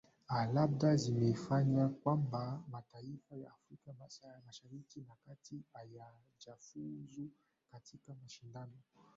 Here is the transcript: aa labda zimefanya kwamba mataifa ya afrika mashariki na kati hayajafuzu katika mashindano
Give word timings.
aa 0.33 0.45
labda 0.51 0.95
zimefanya 0.95 1.89
kwamba 1.89 2.63
mataifa 2.71 3.35
ya 3.35 3.51
afrika 3.53 3.93
mashariki 4.47 4.99
na 5.01 5.15
kati 5.27 5.61
hayajafuzu 5.73 7.29
katika 7.71 8.13
mashindano 8.23 8.73